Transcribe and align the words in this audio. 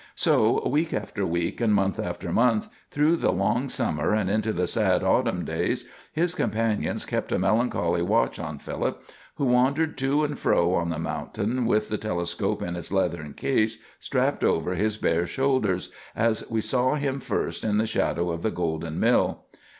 So 0.15 0.67
week 0.67 0.95
after 0.95 1.27
week, 1.27 1.61
and 1.61 1.75
month 1.75 1.99
after 1.99 2.31
month, 2.33 2.67
through 2.89 3.17
the 3.17 3.31
long 3.31 3.69
summer 3.69 4.15
and 4.15 4.31
into 4.31 4.51
the 4.51 4.65
sad 4.65 5.03
autumn 5.03 5.45
days, 5.45 5.85
his 6.11 6.33
companions 6.33 7.05
kept 7.05 7.31
a 7.31 7.37
melancholy 7.37 8.01
watch 8.01 8.39
on 8.39 8.57
Philip, 8.57 8.99
who 9.35 9.45
wandered 9.45 9.99
to 9.99 10.23
and 10.23 10.39
fro 10.39 10.73
on 10.73 10.89
the 10.89 10.97
mountain, 10.97 11.67
with 11.67 11.89
the 11.89 11.99
telescope 11.99 12.63
in 12.63 12.75
its 12.75 12.91
leathern 12.91 13.35
case 13.35 13.77
strapped 13.99 14.43
over 14.43 14.73
his 14.73 14.97
bare 14.97 15.27
shoulders, 15.27 15.91
as 16.15 16.49
we 16.49 16.61
saw 16.61 16.95
him 16.95 17.19
first 17.19 17.63
in 17.63 17.77
the 17.77 17.85
shadow 17.85 18.31
of 18.31 18.41
the 18.41 18.49
golden 18.49 18.99
mill. 18.99 19.45